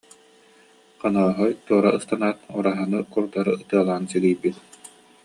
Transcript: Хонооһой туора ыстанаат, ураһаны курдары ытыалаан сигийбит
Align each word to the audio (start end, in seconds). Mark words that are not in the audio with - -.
Хонооһой 1.01 1.51
туора 1.65 1.89
ыстанаат, 1.97 2.39
ураһаны 2.57 2.99
курдары 3.13 3.51
ытыалаан 3.63 4.03
сигийбит 4.11 4.55